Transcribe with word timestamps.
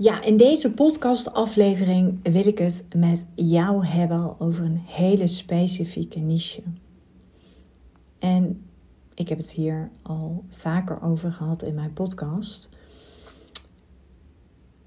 Ja, 0.00 0.22
in 0.22 0.36
deze 0.36 0.72
podcastaflevering 0.72 2.18
wil 2.22 2.46
ik 2.46 2.58
het 2.58 2.84
met 2.96 3.26
jou 3.34 3.86
hebben 3.86 4.40
over 4.40 4.64
een 4.64 4.80
hele 4.84 5.26
specifieke 5.26 6.18
niche. 6.18 6.62
En 8.18 8.62
ik 9.14 9.28
heb 9.28 9.38
het 9.38 9.52
hier 9.52 9.90
al 10.02 10.44
vaker 10.48 11.02
over 11.02 11.32
gehad 11.32 11.62
in 11.62 11.74
mijn 11.74 11.92
podcast. 11.92 12.68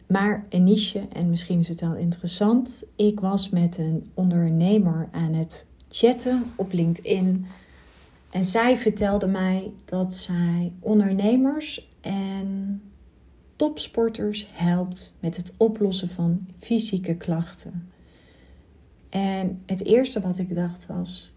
Maar 0.08 0.46
een 0.50 0.64
niche, 0.64 1.08
en 1.14 1.30
misschien 1.30 1.60
is 1.60 1.68
het 1.68 1.82
wel 1.82 1.96
interessant. 1.96 2.84
Ik 2.96 3.20
was 3.20 3.50
met 3.50 3.78
een 3.78 4.06
ondernemer 4.14 5.10
aan 5.12 5.34
het 5.34 5.68
chatten 5.90 6.44
op 6.56 6.74
LinkedIn. 6.74 7.46
En 8.30 8.46
zij 8.46 8.78
vertelde 8.78 9.28
mij 9.28 9.72
dat 9.86 10.16
zij 10.16 10.74
ondernemers 10.80 11.88
en 12.02 12.82
topsporters 13.62 14.46
helpt 14.54 15.18
met 15.20 15.38
het 15.38 15.54
oplossen 15.58 16.10
van 16.10 16.48
fysieke 16.60 17.16
klachten. 17.16 17.92
En 19.10 19.62
het 19.66 19.86
eerste 19.86 20.22
wat 20.22 20.38
ik 20.38 20.56
dacht 20.56 20.86
was: 20.86 21.34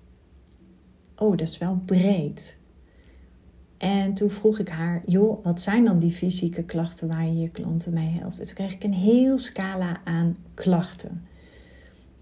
Oh, 1.17 1.31
dat 1.31 1.49
is 1.49 1.59
wel 1.59 1.81
breed. 1.85 2.57
En 3.77 4.15
toen 4.15 4.31
vroeg 4.31 4.59
ik 4.59 4.69
haar: 4.69 5.03
Joh, 5.07 5.45
wat 5.45 5.61
zijn 5.61 5.85
dan 5.85 5.99
die 5.99 6.11
fysieke 6.11 6.65
klachten 6.65 7.09
waar 7.09 7.27
je 7.27 7.39
je 7.39 7.51
klanten 7.51 7.93
mee 7.93 8.09
helpt? 8.09 8.41
En 8.41 8.47
toen 8.47 8.55
kreeg 8.55 8.75
ik 8.75 8.85
een 8.85 8.95
heel 8.95 9.39
scala 9.39 10.01
aan 10.05 10.37
klachten. 10.55 11.27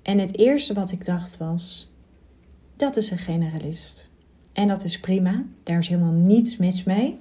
En 0.03 0.19
het 0.19 0.39
eerste 0.39 0.75
wat 0.75 0.93
ik 0.93 1.05
dacht 1.05 1.37
was: 1.37 1.93
Dat 2.77 2.97
is 2.97 3.11
een 3.11 3.19
generalist. 3.19 4.11
En 4.53 4.69
dat 4.69 4.85
is 4.85 5.01
prima, 5.01 5.45
daar 5.63 5.79
is 5.79 5.89
helemaal 5.89 6.13
niets 6.13 6.57
mis 6.57 6.85
mee. 6.85 7.19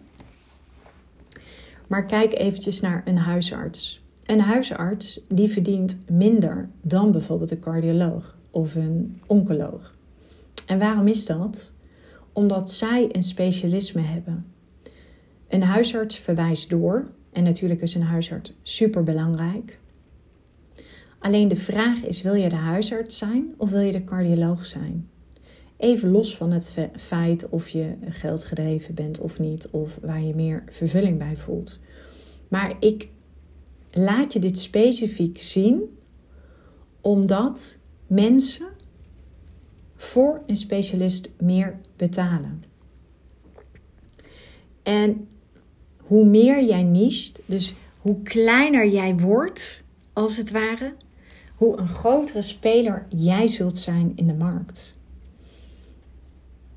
Maar 1.92 2.06
kijk 2.06 2.34
eventjes 2.34 2.80
naar 2.80 3.02
een 3.06 3.18
huisarts. 3.18 4.02
Een 4.26 4.40
huisarts 4.40 5.20
die 5.28 5.48
verdient 5.50 5.98
minder 6.10 6.70
dan 6.82 7.12
bijvoorbeeld 7.12 7.52
een 7.52 7.60
cardioloog 7.60 8.38
of 8.52 8.76
een 8.76 9.22
oncoloog. 9.26 9.96
En 10.66 10.80
waarom 10.80 11.08
is 11.08 11.26
dat? 11.26 11.72
Omdat 12.34 12.72
zij 12.72 13.10
een 13.12 13.24
specialisme 13.24 14.02
hebben. 14.02 14.46
Een 15.48 15.64
huisarts 15.64 16.18
verwijst 16.18 16.70
door 16.70 17.08
en 17.32 17.44
natuurlijk 17.44 17.82
is 17.82 17.96
een 17.96 18.04
huisarts 18.04 18.54
super 18.62 19.04
belangrijk. 19.04 19.80
Alleen 21.20 21.48
de 21.48 21.56
vraag 21.56 22.04
is: 22.04 22.22
wil 22.22 22.34
je 22.34 22.50
de 22.50 22.56
huisarts 22.56 23.18
zijn 23.18 23.54
of 23.58 23.70
wil 23.70 23.82
je 23.82 23.92
de 23.92 24.04
cardioloog 24.04 24.66
zijn? 24.66 25.10
Even 25.78 26.12
los 26.12 26.38
van 26.38 26.52
het 26.52 26.76
feit 26.96 27.50
of 27.50 27.68
je 27.68 27.96
geldgedreven 28.10 28.96
bent 28.96 29.20
of 29.20 29.40
niet, 29.40 29.70
of 29.70 29.98
waar 30.02 30.22
je 30.22 30.36
meer 30.36 30.64
vervulling 30.68 31.18
bij 31.18 31.38
voelt. 31.38 31.80
Maar 32.52 32.76
ik 32.80 33.10
laat 33.92 34.34
je 34.34 34.40
dit 34.40 34.60
specifiek 34.60 35.42
zien 35.42 35.98
omdat 37.02 37.78
mensen 38.08 38.68
voor 39.96 40.42
een 40.46 40.56
specialist 40.56 41.30
meer 41.38 41.80
betalen. 41.96 42.64
En 44.84 45.28
hoe 45.98 46.26
meer 46.26 46.66
jij 46.66 46.84
nicht, 46.84 47.42
dus 47.46 47.74
hoe 48.00 48.22
kleiner 48.22 48.88
jij 48.88 49.16
wordt, 49.18 49.84
als 50.14 50.38
het 50.38 50.52
ware, 50.52 50.94
hoe 51.56 51.78
een 51.78 51.88
grotere 51.88 52.42
speler 52.42 53.06
jij 53.10 53.48
zult 53.48 53.78
zijn 53.78 54.12
in 54.16 54.28
de 54.28 54.34
markt. 54.34 54.96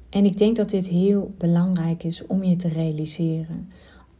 En 0.08 0.24
ik 0.24 0.38
denk 0.38 0.56
dat 0.56 0.70
dit 0.70 0.88
heel 0.88 1.34
belangrijk 1.38 2.04
is 2.04 2.26
om 2.26 2.44
je 2.44 2.56
te 2.56 2.68
realiseren. 2.68 3.68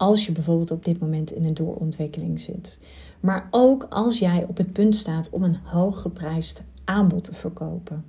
Als 0.05 0.27
je 0.27 0.33
bijvoorbeeld 0.33 0.71
op 0.71 0.85
dit 0.85 1.01
moment 1.01 1.33
in 1.33 1.45
een 1.45 1.55
doorontwikkeling 1.55 2.41
zit. 2.41 2.79
Maar 3.21 3.49
ook 3.51 3.87
als 3.89 4.19
jij 4.19 4.45
op 4.49 4.57
het 4.57 4.73
punt 4.73 4.97
staat 4.97 5.31
om 5.31 5.43
een 5.43 5.59
hooggeprijsd 5.63 6.63
aanbod 6.85 7.25
te 7.25 7.35
verkopen. 7.35 8.05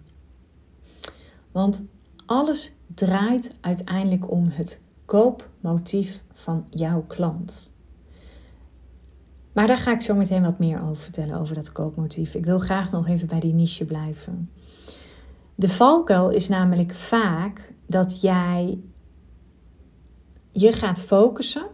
Want 1.52 1.86
alles 2.25 2.74
draait 2.96 3.56
uiteindelijk 3.62 4.31
om 4.31 4.47
het 4.52 4.81
koopmotief 5.06 6.24
van 6.34 6.66
jouw 6.69 7.03
klant. 7.08 7.72
Maar 9.52 9.68
daar 9.68 9.78
ga 9.78 9.92
ik 9.92 10.02
zo 10.02 10.16
meteen 10.16 10.44
wat 10.44 10.59
meer 10.59 10.81
over 10.81 11.03
vertellen, 11.03 11.40
over 11.40 11.56
dat 11.56 11.72
koopmotief. 11.72 12.34
Ik 12.34 12.46
wil 12.46 12.59
graag 12.59 12.92
nog 12.92 13.08
even 13.08 13.28
bij 13.28 13.40
die 13.40 13.53
niche 13.53 13.86
blijven. 13.86 14.52
De 15.56 15.69
valkuil 15.69 16.30
is 16.30 16.48
namelijk 16.48 16.96
vaak 16.96 17.74
dat 17.86 18.22
jij 18.22 18.80
je 20.52 20.72
gaat 20.72 21.02
focussen 21.02 21.74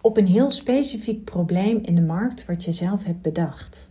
op 0.00 0.16
een 0.16 0.26
heel 0.26 0.50
specifiek 0.50 1.24
probleem 1.24 1.78
in 1.82 1.94
de 1.94 2.02
markt 2.02 2.46
wat 2.46 2.64
je 2.64 2.72
zelf 2.72 3.04
hebt 3.04 3.22
bedacht. 3.22 3.90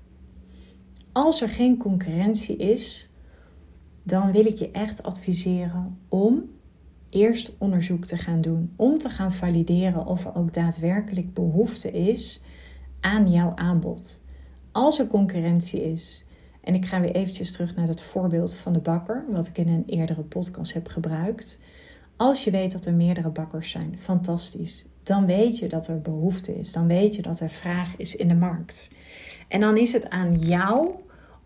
Als 1.12 1.42
er 1.42 1.50
geen 1.50 1.78
concurrentie 1.78 2.58
is, 2.58 3.10
dan 4.04 4.32
wil 4.32 4.46
ik 4.46 4.58
je 4.58 4.72
echt 4.72 5.04
adviseren 5.04 6.00
om 6.10 6.50
eerst 7.10 7.52
onderzoek 7.58 8.06
te 8.06 8.18
gaan 8.18 8.42
doen. 8.42 8.74
Om 8.76 8.98
te 8.98 9.10
gaan 9.10 9.32
valideren 9.32 10.06
of 10.06 10.26
er 10.26 10.36
ook 10.36 10.54
daadwerkelijk 10.54 11.34
behoefte 11.34 11.92
is 11.92 12.42
aan 13.00 13.32
jouw 13.32 13.56
aanbod. 13.56 14.20
Als 14.72 15.00
er 15.00 15.08
concurrentie 15.08 15.92
is, 15.92 16.26
en 16.62 16.74
ik 16.74 16.86
ga 16.86 17.00
weer 17.00 17.16
eventjes 17.16 17.52
terug 17.52 17.76
naar 17.76 17.88
het 17.88 18.02
voorbeeld 18.02 18.56
van 18.56 18.74
de 18.74 18.80
bakker, 18.80 19.26
wat 19.30 19.48
ik 19.48 19.58
in 19.58 19.68
een 19.68 19.84
eerdere 19.86 20.22
podcast 20.22 20.74
heb 20.74 20.88
gebruikt. 20.88 21.60
Als 22.16 22.44
je 22.44 22.52
weet 22.52 22.72
dat 22.72 22.86
er 22.86 22.94
meerdere 22.94 23.30
bakkers 23.30 23.70
zijn, 23.70 23.98
fantastisch. 24.00 24.86
Dan 25.08 25.26
weet 25.26 25.58
je 25.58 25.68
dat 25.68 25.88
er 25.88 26.02
behoefte 26.02 26.56
is. 26.56 26.72
Dan 26.72 26.88
weet 26.88 27.16
je 27.16 27.22
dat 27.22 27.40
er 27.40 27.50
vraag 27.50 27.98
is 27.98 28.16
in 28.16 28.28
de 28.28 28.36
markt. 28.36 28.90
En 29.48 29.60
dan 29.60 29.78
is 29.78 29.94
het 29.94 30.10
aan 30.10 30.38
jou 30.38 30.90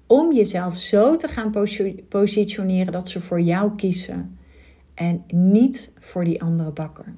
om 0.08 0.34
jezelf 0.34 0.78
zo 0.78 1.16
te 1.16 1.28
gaan 1.28 1.52
positioneren 2.10 2.92
dat 2.92 3.10
ze 3.10 3.22
voor 3.22 3.42
jou 3.42 3.76
kiezen 3.76 4.38
en 4.94 5.24
niet 5.28 5.92
voor 6.00 6.24
die 6.24 6.42
andere 6.42 6.72
bakker. 6.72 7.14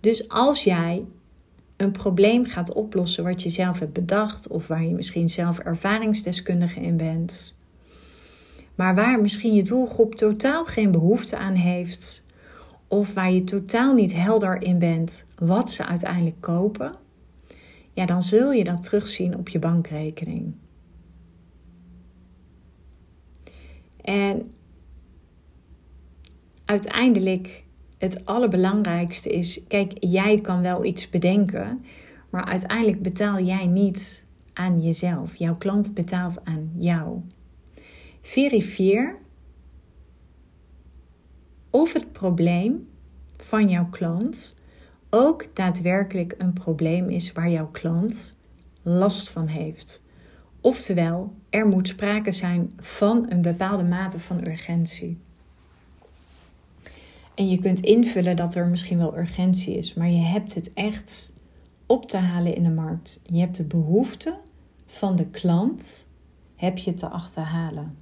Dus 0.00 0.28
als 0.28 0.64
jij 0.64 1.04
een 1.76 1.92
probleem 1.92 2.44
gaat 2.44 2.72
oplossen 2.72 3.24
wat 3.24 3.42
je 3.42 3.48
zelf 3.48 3.78
hebt 3.78 3.92
bedacht 3.92 4.48
of 4.48 4.66
waar 4.66 4.84
je 4.84 4.94
misschien 4.94 5.28
zelf 5.28 5.58
ervaringsdeskundige 5.58 6.80
in 6.80 6.96
bent, 6.96 7.54
maar 8.74 8.94
waar 8.94 9.20
misschien 9.20 9.54
je 9.54 9.62
doelgroep 9.62 10.14
totaal 10.14 10.64
geen 10.64 10.90
behoefte 10.90 11.36
aan 11.36 11.54
heeft 11.54 12.26
of 12.88 13.14
waar 13.14 13.32
je 13.32 13.44
totaal 13.44 13.94
niet 13.94 14.14
helder 14.14 14.62
in 14.62 14.78
bent 14.78 15.24
wat 15.38 15.70
ze 15.70 15.86
uiteindelijk 15.86 16.40
kopen, 16.40 16.94
ja, 17.92 18.06
dan 18.06 18.22
zul 18.22 18.52
je 18.52 18.64
dat 18.64 18.82
terugzien 18.82 19.36
op 19.36 19.48
je 19.48 19.58
bankrekening. 19.58 20.54
En 24.00 24.50
uiteindelijk 26.64 27.64
het 27.98 28.24
allerbelangrijkste 28.24 29.30
is, 29.30 29.60
kijk, 29.68 29.92
jij 30.00 30.40
kan 30.40 30.60
wel 30.60 30.84
iets 30.84 31.10
bedenken, 31.10 31.84
maar 32.30 32.44
uiteindelijk 32.44 33.02
betaal 33.02 33.40
jij 33.40 33.66
niet 33.66 34.26
aan 34.52 34.82
jezelf. 34.82 35.36
Jouw 35.36 35.56
klant 35.56 35.94
betaalt 35.94 36.44
aan 36.44 36.70
jou. 36.78 37.20
Verifieer 38.22 39.16
of 41.70 41.92
het 41.92 42.12
probleem 42.12 42.88
van 43.36 43.68
jouw 43.68 43.88
klant 43.90 44.54
ook 45.10 45.46
daadwerkelijk 45.54 46.34
een 46.38 46.52
probleem 46.52 47.10
is 47.10 47.32
waar 47.32 47.50
jouw 47.50 47.68
klant 47.70 48.34
last 48.82 49.30
van 49.30 49.46
heeft. 49.46 50.02
Oftewel, 50.60 51.34
er 51.50 51.66
moet 51.66 51.88
sprake 51.88 52.32
zijn 52.32 52.72
van 52.76 53.26
een 53.28 53.42
bepaalde 53.42 53.84
mate 53.84 54.18
van 54.18 54.48
urgentie. 54.48 55.18
En 57.34 57.48
je 57.48 57.58
kunt 57.58 57.80
invullen 57.80 58.36
dat 58.36 58.54
er 58.54 58.66
misschien 58.66 58.98
wel 58.98 59.18
urgentie 59.18 59.76
is, 59.76 59.94
maar 59.94 60.10
je 60.10 60.22
hebt 60.22 60.54
het 60.54 60.72
echt 60.72 61.32
op 61.86 62.08
te 62.08 62.16
halen 62.16 62.54
in 62.54 62.62
de 62.62 62.70
markt. 62.70 63.20
Je 63.24 63.38
hebt 63.40 63.56
de 63.56 63.64
behoefte 63.64 64.36
van 64.86 65.16
de 65.16 65.26
klant, 65.26 66.06
heb 66.56 66.78
je 66.78 66.94
te 66.94 67.08
achterhalen. 67.08 67.96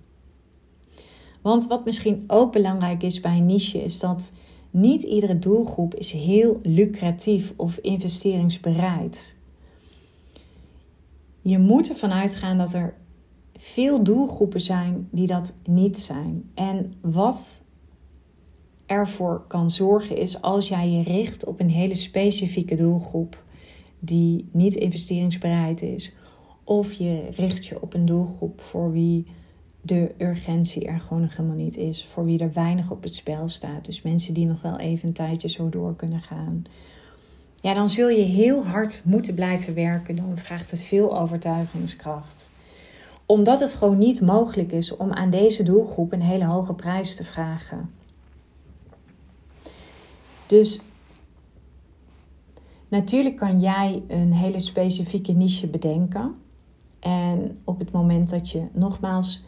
Want 1.46 1.66
wat 1.66 1.84
misschien 1.84 2.24
ook 2.26 2.52
belangrijk 2.52 3.02
is 3.02 3.20
bij 3.20 3.36
een 3.36 3.46
niche, 3.46 3.82
is 3.82 3.98
dat 3.98 4.32
niet 4.70 5.02
iedere 5.02 5.38
doelgroep 5.38 5.94
is 5.94 6.12
heel 6.12 6.58
lucratief 6.62 7.52
of 7.56 7.78
investeringsbereid. 7.78 9.36
Je 11.40 11.58
moet 11.58 11.88
ervan 11.88 12.12
uitgaan 12.12 12.58
dat 12.58 12.72
er 12.72 12.94
veel 13.56 14.02
doelgroepen 14.02 14.60
zijn 14.60 15.08
die 15.10 15.26
dat 15.26 15.52
niet 15.64 15.98
zijn. 15.98 16.50
En 16.54 16.92
wat 17.00 17.62
ervoor 18.86 19.44
kan 19.48 19.70
zorgen 19.70 20.16
is 20.16 20.42
als 20.42 20.68
jij 20.68 20.90
je 20.90 21.02
richt 21.02 21.44
op 21.44 21.60
een 21.60 21.70
hele 21.70 21.94
specifieke 21.94 22.74
doelgroep 22.74 23.42
die 23.98 24.48
niet 24.52 24.74
investeringsbereid 24.74 25.82
is, 25.82 26.12
of 26.64 26.92
je 26.92 27.28
richt 27.36 27.66
je 27.66 27.82
op 27.82 27.94
een 27.94 28.06
doelgroep 28.06 28.60
voor 28.60 28.92
wie 28.92 29.26
de 29.86 30.14
urgentie 30.18 30.86
er 30.86 31.00
gewoon 31.00 31.22
nog 31.22 31.36
helemaal 31.36 31.56
niet 31.56 31.76
is, 31.76 32.04
voor 32.04 32.24
wie 32.24 32.38
er 32.38 32.52
weinig 32.52 32.90
op 32.90 33.02
het 33.02 33.14
spel 33.14 33.48
staat. 33.48 33.84
Dus 33.84 34.02
mensen 34.02 34.34
die 34.34 34.46
nog 34.46 34.62
wel 34.62 34.78
even 34.78 35.08
een 35.08 35.14
tijdje 35.14 35.48
zo 35.48 35.68
door 35.68 35.96
kunnen 35.96 36.20
gaan. 36.20 36.64
ja, 37.60 37.74
dan 37.74 37.90
zul 37.90 38.08
je 38.08 38.22
heel 38.22 38.64
hard 38.64 39.02
moeten 39.04 39.34
blijven 39.34 39.74
werken. 39.74 40.16
Dan 40.16 40.36
vraagt 40.36 40.70
het 40.70 40.84
veel 40.84 41.18
overtuigingskracht. 41.20 42.50
Omdat 43.26 43.60
het 43.60 43.74
gewoon 43.74 43.98
niet 43.98 44.20
mogelijk 44.20 44.72
is 44.72 44.96
om 44.96 45.12
aan 45.12 45.30
deze 45.30 45.62
doelgroep 45.62 46.12
een 46.12 46.22
hele 46.22 46.44
hoge 46.44 46.74
prijs 46.74 47.16
te 47.16 47.24
vragen. 47.24 47.90
Dus 50.46 50.80
natuurlijk 52.88 53.36
kan 53.36 53.60
jij 53.60 54.02
een 54.08 54.32
hele 54.32 54.60
specifieke 54.60 55.32
niche 55.32 55.66
bedenken. 55.66 56.34
En 57.00 57.56
op 57.64 57.78
het 57.78 57.92
moment 57.92 58.30
dat 58.30 58.50
je 58.50 58.62
nogmaals 58.72 59.44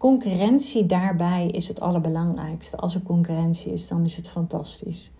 concurrentie 0.00 0.86
daarbij 0.86 1.46
is 1.46 1.68
het 1.68 1.80
allerbelangrijkste. 1.80 2.76
Als 2.76 2.94
er 2.94 3.02
concurrentie 3.02 3.72
is, 3.72 3.88
dan 3.88 4.04
is 4.04 4.16
het 4.16 4.28
fantastisch. 4.28 5.12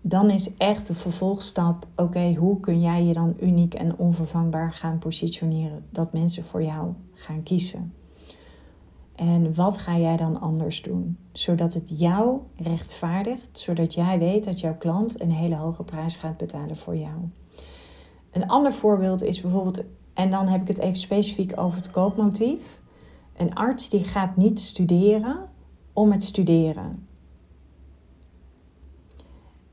Dan 0.00 0.30
is 0.30 0.56
echt 0.56 0.86
de 0.86 0.94
vervolgstap: 0.94 1.86
oké, 1.96 2.34
hoe 2.34 2.60
kun 2.60 2.80
jij 2.80 3.04
je 3.04 3.12
dan 3.12 3.36
uniek 3.40 3.74
en 3.74 3.98
onvervangbaar 3.98 4.72
gaan 4.72 4.98
positioneren? 4.98 5.84
Dat 5.90 6.12
mensen 6.12 6.44
voor 6.44 6.62
jou 6.62 6.92
gaan 7.14 7.42
kiezen. 7.42 7.94
En 9.14 9.54
wat 9.54 9.76
ga 9.76 9.98
jij 9.98 10.16
dan 10.16 10.40
anders 10.40 10.82
doen? 10.82 11.16
Zodat 11.32 11.74
het 11.74 11.98
jou 11.98 12.38
rechtvaardigt, 12.56 13.58
zodat 13.58 13.94
jij 13.94 14.18
weet 14.18 14.44
dat 14.44 14.60
jouw 14.60 14.76
klant 14.76 15.20
een 15.20 15.32
hele 15.32 15.56
hoge 15.56 15.82
prijs 15.82 16.16
gaat 16.16 16.36
betalen 16.36 16.76
voor 16.76 16.96
jou. 16.96 17.18
Een 18.30 18.48
ander 18.48 18.72
voorbeeld 18.72 19.22
is 19.22 19.40
bijvoorbeeld, 19.40 19.82
en 20.14 20.30
dan 20.30 20.46
heb 20.46 20.60
ik 20.60 20.68
het 20.68 20.78
even 20.78 20.98
specifiek 20.98 21.58
over 21.58 21.76
het 21.76 21.90
koopmotief. 21.90 22.80
Een 23.36 23.54
arts 23.54 23.88
die 23.88 24.04
gaat 24.04 24.36
niet 24.36 24.60
studeren 24.60 25.48
om 25.92 26.12
het 26.12 26.24
studeren. 26.24 27.06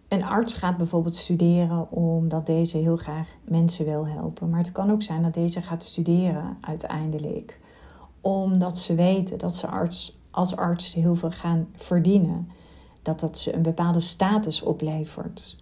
Een 0.08 0.24
arts 0.24 0.54
gaat 0.54 0.78
bijvoorbeeld 0.78 1.16
studeren 1.16 1.92
omdat 1.92 2.46
deze 2.46 2.78
heel 2.78 2.98
graag 2.98 3.36
mensen 3.44 3.86
wil 3.86 4.08
helpen. 4.08 4.50
Maar 4.50 4.60
het 4.60 4.72
kan 4.72 4.92
ook 4.92 5.04
zijn 5.04 5.22
dat 5.22 5.34
deze 5.34 5.62
gaat 5.62 5.84
studeren 5.84 6.58
uiteindelijk 6.62 7.60
omdat 8.22 8.80
ze 8.80 8.96
weten 8.96 9.38
dat 9.38 9.56
ze 9.56 9.68
arts, 9.68 10.20
als 10.32 10.56
arts 10.56 10.94
heel 10.94 11.16
veel 11.16 11.32
gaan 11.32 11.68
verdienen. 11.76 12.50
Dat 13.02 13.20
dat 13.20 13.38
ze 13.38 13.56
een 13.56 13.62
bepaalde 13.62 14.00
status 14.00 14.62
oplevert. 14.62 15.58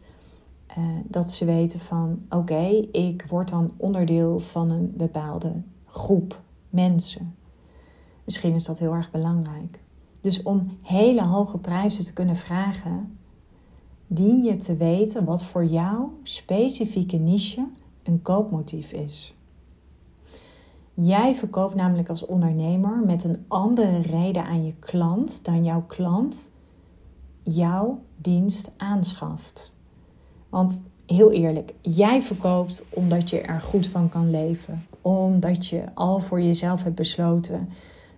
Uh, 0.78 0.84
dat 1.04 1.32
ze 1.32 1.46
weten 1.46 1.80
van 1.80 2.26
oké, 2.30 2.66
ik 2.92 3.26
word 3.30 3.50
dan 3.50 3.72
onderdeel 3.78 4.40
van 4.40 4.72
een 4.72 4.94
bepaalde 4.96 5.54
groep 5.86 6.42
mensen. 6.70 7.36
Misschien 8.28 8.54
is 8.54 8.66
dat 8.66 8.80
heel 8.80 8.94
erg 8.94 9.12
belangrijk. 9.12 9.80
Dus 10.22 10.44
om 10.44 10.72
hele 10.82 11.24
hoge 11.24 11.58
prijzen 11.58 12.06
te 12.06 12.14
kunnen 12.14 12.36
vragen, 12.36 13.18
dien 14.08 14.44
je 14.44 14.58
te 14.58 14.76
weten 14.76 15.26
wat 15.26 15.44
voor 15.44 15.66
jouw 15.66 16.14
specifieke 16.24 17.18
niche 17.18 17.68
een 18.04 18.22
koopmotief 18.22 18.92
is. 18.92 19.36
Jij 20.94 21.36
verkoopt 21.36 21.76
namelijk 21.76 22.10
als 22.10 22.26
ondernemer 22.26 23.00
met 23.06 23.24
een 23.24 23.46
andere 23.48 24.02
reden 24.02 24.46
aan 24.46 24.66
je 24.66 24.74
klant 24.80 25.46
dan 25.46 25.64
jouw 25.64 25.84
klant 25.88 26.52
jouw 27.44 28.00
dienst 28.16 28.72
aanschaft. 28.78 29.76
Want 30.50 30.84
heel 31.06 31.32
eerlijk, 31.32 31.74
jij 31.82 32.22
verkoopt 32.22 32.86
omdat 32.90 33.30
je 33.30 33.42
er 33.42 33.62
goed 33.62 33.88
van 33.88 34.10
kan 34.10 34.30
leven. 34.30 34.86
Omdat 35.02 35.68
je 35.68 35.84
al 35.94 36.20
voor 36.20 36.42
jezelf 36.42 36.84
hebt 36.84 36.96
besloten 36.96 37.70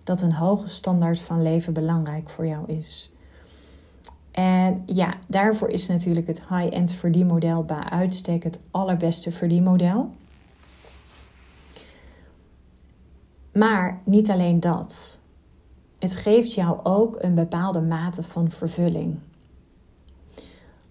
dat 0.04 0.22
een 0.22 0.32
hoge 0.32 0.68
standaard 0.68 1.20
van 1.20 1.42
leven 1.42 1.72
belangrijk 1.72 2.30
voor 2.30 2.46
jou 2.46 2.72
is. 2.72 3.14
En 4.30 4.82
ja, 4.86 5.14
daarvoor 5.26 5.68
is 5.68 5.86
natuurlijk 5.86 6.26
het 6.26 6.42
high-end 6.48 6.92
verdienmodel 6.92 7.64
bij 7.64 7.82
uitstek 7.82 8.42
het 8.42 8.60
allerbeste 8.70 9.32
verdienmodel. 9.32 10.10
Maar 13.52 14.00
niet 14.04 14.30
alleen 14.30 14.60
dat. 14.60 15.20
Het 15.98 16.14
geeft 16.14 16.54
jou 16.54 16.80
ook 16.82 17.16
een 17.20 17.34
bepaalde 17.34 17.80
mate 17.80 18.22
van 18.22 18.50
vervulling. 18.50 19.18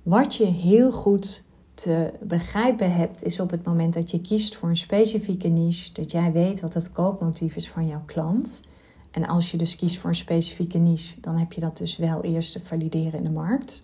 Wat 0.03 0.35
je 0.35 0.45
heel 0.45 0.91
goed 0.91 1.43
te 1.73 2.13
begrijpen 2.21 2.95
hebt, 2.95 3.23
is 3.23 3.39
op 3.39 3.49
het 3.51 3.65
moment 3.65 3.93
dat 3.93 4.11
je 4.11 4.21
kiest 4.21 4.55
voor 4.55 4.69
een 4.69 4.77
specifieke 4.77 5.47
niche, 5.47 5.93
dat 5.93 6.11
jij 6.11 6.31
weet 6.31 6.61
wat 6.61 6.73
het 6.73 6.91
koopmotief 6.91 7.55
is 7.55 7.69
van 7.69 7.87
jouw 7.87 8.03
klant. 8.05 8.61
En 9.11 9.27
als 9.27 9.51
je 9.51 9.57
dus 9.57 9.75
kiest 9.75 9.97
voor 9.97 10.09
een 10.09 10.15
specifieke 10.15 10.77
niche, 10.77 11.19
dan 11.21 11.37
heb 11.37 11.53
je 11.53 11.61
dat 11.61 11.77
dus 11.77 11.97
wel 11.97 12.23
eerst 12.23 12.51
te 12.51 12.59
valideren 12.63 13.13
in 13.13 13.23
de 13.23 13.29
markt. 13.29 13.83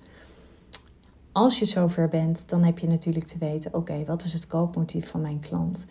Als 1.32 1.60
je 1.60 1.66
zover 1.66 2.08
bent, 2.08 2.50
dan 2.50 2.64
heb 2.64 2.80
je 2.80 2.88
natuurlijk 2.88 3.26
te 3.26 3.38
weten: 3.38 3.74
oké, 3.74 4.04
wat 4.06 4.24
is 4.24 4.34
het 4.34 4.48
koopmotief 4.48 5.10
van 5.10 5.22
mijn 5.22 5.40
klant? 5.40 5.88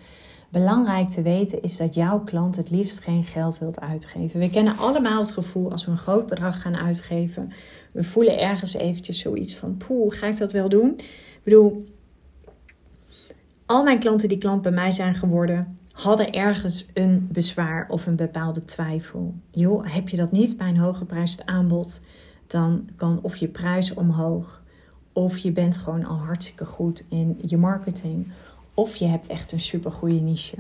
Belangrijk 0.49 1.09
te 1.09 1.23
weten 1.23 1.63
is 1.63 1.77
dat 1.77 1.95
jouw 1.95 2.21
klant 2.21 2.57
het 2.57 2.71
liefst 2.71 3.01
geen 3.01 3.25
geld 3.25 3.59
wilt 3.59 3.81
uitgeven. 3.81 4.41
We 4.41 4.51
kennen 4.51 4.77
allemaal 4.77 5.21
het 5.21 5.31
gevoel 5.31 5.71
als 5.71 5.85
we 5.85 5.91
een 5.91 5.99
groot 5.99 6.27
bedrag 6.27 6.61
gaan 6.61 6.77
uitgeven. 6.77 7.53
We 7.93 8.05
voelen 8.05 8.39
ergens 8.39 8.75
eventjes 8.75 9.19
zoiets 9.19 9.57
van: 9.57 9.77
poeh, 9.77 10.15
ga 10.15 10.27
ik 10.27 10.37
dat 10.37 10.53
wel 10.53 10.69
doen? 10.69 10.95
Ik 10.99 11.41
bedoel, 11.43 11.85
al 13.67 13.83
mijn 13.83 13.99
klanten 13.99 14.29
die 14.29 14.39
klant 14.39 14.63
bij 14.63 14.73
mij 14.73 14.91
zijn 14.91 15.15
geworden, 15.15 15.79
hadden 15.95 16.33
ergens 16.33 16.87
een 16.95 17.29
bezwaar 17.33 17.87
of 17.89 18.07
een 18.07 18.17
bepaalde 18.17 18.65
twijfel. 18.65 19.35
Joh, 19.51 19.95
heb 19.95 20.09
je 20.09 20.17
dat 20.17 20.33
niet 20.33 20.57
bij 20.57 20.69
een 20.69 20.79
hooggeprijsd 20.79 21.47
aanbod, 21.47 22.01
dan 22.47 22.89
kan 22.97 23.19
of 23.23 23.37
je 23.37 23.49
prijs 23.49 23.95
omhoog, 23.95 24.63
of 25.13 25.39
je 25.39 25.53
bent 25.53 25.77
gewoon 25.77 26.05
al 26.05 26.17
hartstikke 26.17 26.65
goed 26.65 27.07
in 27.09 27.39
je 27.43 27.57
marketing 27.57 28.27
of 28.75 28.97
je 28.97 29.07
hebt 29.07 29.27
echt 29.27 29.53
een 29.53 29.61
supergoeie 29.61 30.21
niche. 30.21 30.57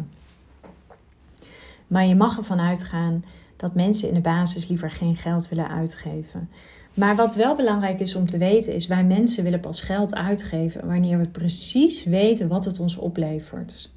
Maar 1.86 2.06
je 2.06 2.14
mag 2.14 2.36
ervan 2.36 2.60
uitgaan 2.60 3.25
dat 3.56 3.75
mensen 3.75 4.08
in 4.08 4.14
de 4.14 4.20
basis 4.20 4.69
liever 4.69 4.90
geen 4.90 5.16
geld 5.16 5.48
willen 5.48 5.69
uitgeven. 5.69 6.48
Maar 6.94 7.16
wat 7.16 7.34
wel 7.34 7.54
belangrijk 7.54 8.00
is 8.00 8.14
om 8.14 8.26
te 8.26 8.38
weten 8.38 8.75
is, 8.75 8.86
wij 8.86 9.04
mensen 9.04 9.44
willen 9.44 9.60
pas 9.60 9.81
geld 9.81 10.14
uitgeven 10.14 10.86
wanneer 10.86 11.19
we 11.19 11.28
precies 11.28 12.04
weten 12.04 12.48
wat 12.48 12.64
het 12.64 12.81
ons 12.81 12.96
oplevert. 12.96 13.92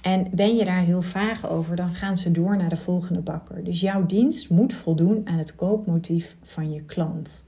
En 0.00 0.26
ben 0.34 0.56
je 0.56 0.64
daar 0.64 0.82
heel 0.82 1.02
vaag 1.02 1.48
over, 1.48 1.76
dan 1.76 1.94
gaan 1.94 2.18
ze 2.18 2.30
door 2.30 2.56
naar 2.56 2.68
de 2.68 2.76
volgende 2.76 3.20
bakker. 3.20 3.64
Dus 3.64 3.80
jouw 3.80 4.06
dienst 4.06 4.50
moet 4.50 4.74
voldoen 4.74 5.22
aan 5.24 5.38
het 5.38 5.54
koopmotief 5.54 6.36
van 6.42 6.72
je 6.72 6.82
klant. 6.82 7.44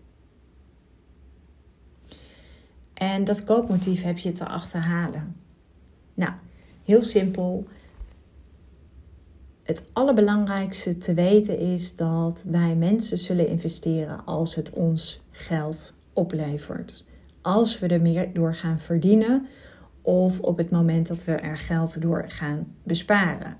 En 2.95 3.25
dat 3.25 3.45
koopmotief 3.45 4.03
heb 4.03 4.19
je 4.19 4.33
te 4.33 4.47
achterhalen. 4.47 5.37
Nou, 6.15 6.33
heel 6.85 7.03
simpel. 7.03 7.67
Het 9.63 9.87
allerbelangrijkste 9.93 10.99
te 10.99 11.15
weten 11.15 11.59
is 11.59 11.97
dat 11.97 12.44
wij 12.47 12.77
mensen 12.77 13.19
zullen 13.19 13.49
investeren 13.49 14.25
als 14.25 14.55
het 14.55 14.71
ons 14.71 15.21
geld 15.31 15.94
oplevert. 16.13 17.06
Als 17.41 17.79
we 17.79 17.87
er 17.87 18.03
meer 18.03 18.32
door 18.32 18.55
gaan 18.55 18.81
verdienen 18.81 19.47
of 20.03 20.41
op 20.41 20.56
het 20.56 20.71
moment 20.71 21.06
dat 21.06 21.25
we 21.25 21.32
er 21.32 21.56
geld 21.56 22.03
door 22.03 22.25
gaan 22.27 22.67
besparen. 22.82 23.56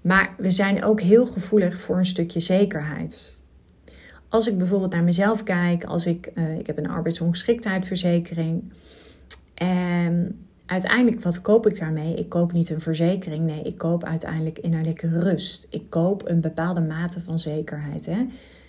Maar 0.00 0.34
we 0.38 0.50
zijn 0.50 0.84
ook 0.84 1.00
heel 1.00 1.26
gevoelig 1.26 1.80
voor 1.80 1.98
een 1.98 2.06
stukje 2.06 2.40
zekerheid. 2.40 3.40
Als 4.28 4.48
ik 4.48 4.58
bijvoorbeeld 4.58 4.92
naar 4.92 5.02
mezelf 5.02 5.42
kijk, 5.42 5.84
als 5.84 6.06
ik, 6.06 6.30
uh, 6.34 6.58
ik 6.58 6.66
heb 6.66 6.78
een 6.78 6.90
arbeidsongeschiktheidsverzekering 6.90 8.72
en 9.54 10.44
uiteindelijk, 10.66 11.22
wat 11.22 11.40
koop 11.40 11.66
ik 11.66 11.78
daarmee? 11.78 12.14
Ik 12.14 12.28
koop 12.28 12.52
niet 12.52 12.70
een 12.70 12.80
verzekering. 12.80 13.44
Nee, 13.44 13.62
ik 13.62 13.78
koop 13.78 14.04
uiteindelijk 14.04 14.58
innerlijke 14.58 15.08
rust. 15.08 15.66
Ik 15.70 15.90
koop 15.90 16.28
een 16.28 16.40
bepaalde 16.40 16.80
mate 16.80 17.20
van 17.20 17.38
zekerheid. 17.38 18.06
Hè? 18.06 18.26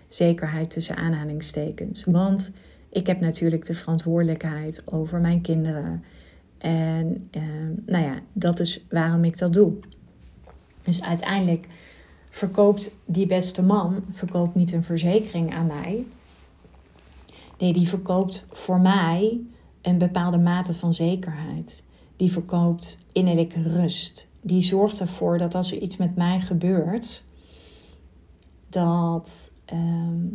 Zekerheid 0.07 0.71
tussen 0.71 0.95
aanhalingstekens. 0.95 2.03
Want 2.03 2.51
ik 2.89 3.07
heb 3.07 3.19
natuurlijk 3.19 3.65
de 3.65 3.73
verantwoordelijkheid 3.73 4.83
over 4.85 5.19
mijn 5.19 5.41
kinderen. 5.41 6.03
En 6.63 7.27
eh, 7.31 7.41
nou 7.85 8.03
ja, 8.03 8.19
dat 8.33 8.59
is 8.59 8.85
waarom 8.89 9.23
ik 9.23 9.37
dat 9.37 9.53
doe. 9.53 9.73
Dus 10.83 11.01
uiteindelijk 11.01 11.67
verkoopt 12.29 12.95
die 13.05 13.25
beste 13.25 13.63
man 13.63 14.03
verkoopt 14.11 14.55
niet 14.55 14.71
een 14.71 14.83
verzekering 14.83 15.55
aan 15.55 15.67
mij. 15.67 16.05
Nee, 17.57 17.73
die 17.73 17.87
verkoopt 17.87 18.45
voor 18.51 18.79
mij 18.79 19.39
een 19.81 19.97
bepaalde 19.97 20.37
mate 20.37 20.73
van 20.73 20.93
zekerheid 20.93 21.83
die 22.15 22.31
verkoopt 22.31 22.97
innerlijke 23.11 23.61
rust. 23.61 24.27
Die 24.41 24.61
zorgt 24.61 24.99
ervoor 24.99 25.37
dat 25.37 25.55
als 25.55 25.71
er 25.71 25.81
iets 25.81 25.97
met 25.97 26.15
mij 26.15 26.39
gebeurt, 26.39 27.25
dat 28.69 29.53
ehm, 29.65 30.25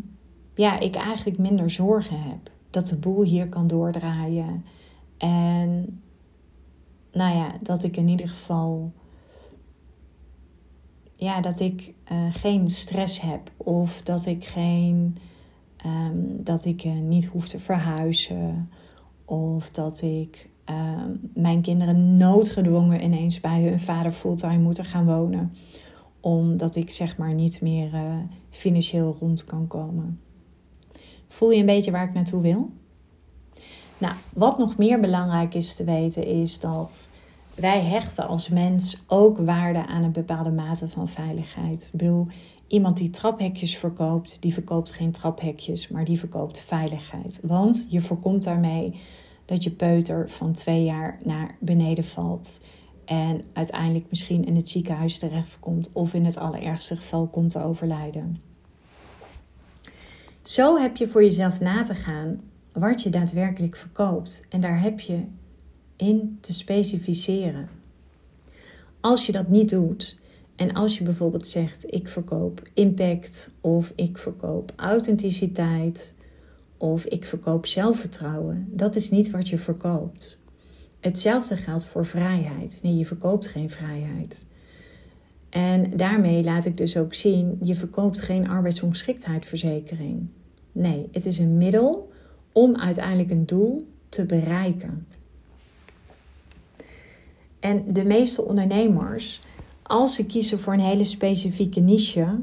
ja, 0.54 0.80
ik 0.80 0.94
eigenlijk 0.94 1.38
minder 1.38 1.70
zorgen 1.70 2.23
heb. 2.23 2.50
Dat 2.70 2.88
de 2.88 2.97
boel 2.97 3.23
hier 3.23 3.49
kan 3.49 3.66
doordraaien. 3.66 4.64
En 5.18 6.00
nou 7.18 7.37
ja, 7.37 7.58
dat 7.62 7.84
ik 7.84 7.96
in 7.96 8.08
ieder 8.08 8.28
geval. 8.28 8.92
Ja, 11.14 11.40
dat 11.40 11.60
ik 11.60 11.94
uh, 12.12 12.18
geen 12.30 12.68
stress 12.68 13.20
heb. 13.20 13.50
Of 13.56 14.02
dat 14.02 14.26
ik 14.26 14.44
geen. 14.44 15.16
Um, 15.87 16.44
dat 16.44 16.64
ik 16.64 16.84
uh, 16.84 16.92
niet 16.92 17.26
hoef 17.26 17.48
te 17.48 17.58
verhuizen. 17.58 18.70
Of 19.25 19.70
dat 19.70 20.02
ik 20.02 20.48
ehm, 20.64 21.10
mijn 21.34 21.60
kinderen 21.60 22.16
noodgedwongen 22.16 23.02
ineens 23.02 23.40
bij 23.40 23.62
hun 23.62 23.80
vader 23.80 24.12
fulltime 24.12 24.58
moeten 24.58 24.84
gaan 24.84 25.06
wonen. 25.06 25.52
Omdat 26.20 26.76
ik 26.76 26.90
zeg 26.90 27.16
maar 27.16 27.34
niet 27.34 27.60
meer 27.60 27.94
uh, 27.94 28.16
financieel 28.50 29.16
rond 29.20 29.44
kan 29.44 29.66
komen. 29.66 30.20
Voel 31.28 31.50
je 31.50 31.60
een 31.60 31.66
beetje 31.66 31.90
waar 31.90 32.08
ik 32.08 32.14
naartoe 32.14 32.42
wil? 32.42 32.70
Nou, 33.99 34.14
wat 34.33 34.59
nog 34.59 34.76
meer 34.76 35.00
belangrijk 35.00 35.55
is 35.55 35.75
te 35.75 35.85
weten 35.85 36.26
is 36.26 36.61
dat 36.61 37.09
wij 37.55 37.81
hechten 37.81 38.26
als 38.26 38.49
mens 38.49 39.02
ook 39.07 39.38
waarde 39.38 39.87
aan 39.87 40.02
een 40.02 40.12
bepaalde 40.12 40.50
mate 40.50 40.88
van 40.88 41.09
veiligheid. 41.09 41.90
Ik 41.93 41.99
bedoel, 41.99 42.26
iemand 42.67 42.97
die 42.97 43.11
traphekjes 43.11 43.76
verkoopt, 43.76 44.43
die 44.43 44.52
verkoopt 44.52 44.93
geen 44.93 45.12
traphekjes, 45.12 45.88
maar 45.88 46.05
die 46.05 46.19
verkoopt 46.19 46.61
veiligheid. 46.61 47.40
Want 47.43 47.87
je 47.88 48.00
voorkomt 48.00 48.45
daarmee 48.45 49.00
dat 49.45 49.62
je 49.62 49.71
peuter 49.71 50.31
van 50.31 50.52
twee 50.52 50.85
jaar 50.85 51.19
naar 51.25 51.57
beneden 51.61 52.05
valt 52.05 52.61
en 53.05 53.45
uiteindelijk 53.52 54.07
misschien 54.09 54.47
in 54.47 54.57
het 54.57 54.69
ziekenhuis 54.69 55.19
terechtkomt 55.19 55.90
of 55.93 56.14
in 56.14 56.25
het 56.25 56.37
allerergste 56.37 56.97
geval 56.97 57.26
komt 57.26 57.50
te 57.50 57.62
overlijden. 57.62 58.40
Zo 60.43 60.76
heb 60.76 60.97
je 60.97 61.09
voor 61.09 61.23
jezelf 61.23 61.61
na 61.61 61.85
te 61.85 61.95
gaan 61.95 62.40
wat 62.72 63.02
je 63.02 63.10
daadwerkelijk 63.10 63.76
verkoopt 63.76 64.40
en 64.48 64.60
daar 64.60 64.80
heb 64.80 65.00
je 65.00 65.25
in 65.96 66.38
te 66.40 66.52
specificeren. 66.52 67.68
Als 69.00 69.26
je 69.26 69.32
dat 69.32 69.48
niet 69.48 69.68
doet 69.68 70.18
en 70.56 70.75
als 70.75 70.98
je 70.98 71.04
bijvoorbeeld 71.04 71.46
zegt: 71.46 71.94
ik 71.94 72.08
verkoop 72.08 72.62
impact 72.75 73.50
of 73.60 73.92
ik 73.94 74.18
verkoop 74.18 74.72
authenticiteit 74.76 76.14
of 76.76 77.04
ik 77.04 77.25
verkoop 77.25 77.66
zelfvertrouwen, 77.66 78.68
dat 78.70 78.96
is 78.96 79.10
niet 79.10 79.30
wat 79.30 79.48
je 79.48 79.58
verkoopt. 79.58 80.38
Hetzelfde 81.00 81.56
geldt 81.56 81.84
voor 81.84 82.06
vrijheid. 82.06 82.78
Nee, 82.82 82.96
je 82.96 83.06
verkoopt 83.06 83.46
geen 83.46 83.70
vrijheid. 83.70 84.46
En 85.48 85.96
daarmee 85.96 86.44
laat 86.44 86.64
ik 86.64 86.76
dus 86.76 86.96
ook 86.96 87.14
zien: 87.14 87.58
je 87.62 87.75
verkoopt 87.75 88.20
geen 88.20 88.48
arbeidsongeschiktheidsverzekering. 88.48 90.28
Nee, 90.72 91.08
het 91.12 91.26
is 91.26 91.38
een 91.38 91.56
middel 91.56 92.12
om 92.59 92.77
uiteindelijk 92.77 93.31
een 93.31 93.47
doel 93.47 93.88
te 94.09 94.27
bereiken. 94.27 95.07
En 97.61 97.93
de 97.93 98.05
meeste 98.05 98.45
ondernemers, 98.45 99.41
als 99.83 100.15
ze 100.15 100.27
kiezen 100.27 100.61
voor 100.61 100.73
een 100.73 100.81
hele 100.81 101.05
specifieke 101.05 101.81
niche, 101.81 102.41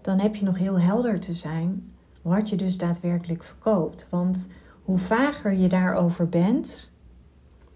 dan 0.00 0.18
heb 0.18 0.34
je 0.34 0.44
nog 0.44 0.58
heel 0.58 0.80
helder 0.80 1.20
te 1.20 1.34
zijn 1.34 1.92
wat 2.22 2.48
je 2.48 2.56
dus 2.56 2.78
daadwerkelijk 2.78 3.42
verkoopt. 3.42 4.06
Want 4.10 4.48
hoe 4.82 4.98
vager 4.98 5.52
je 5.52 5.68
daarover 5.68 6.28
bent, 6.28 6.92